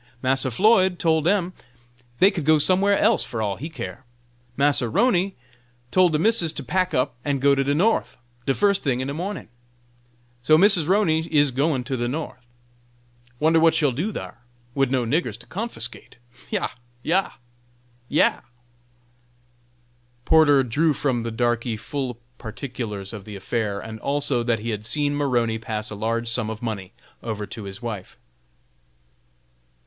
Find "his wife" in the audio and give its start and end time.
27.65-28.17